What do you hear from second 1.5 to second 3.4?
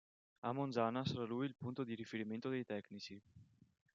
punto di riferimento dei tecnici.